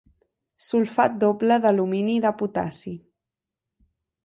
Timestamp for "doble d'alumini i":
1.25-2.25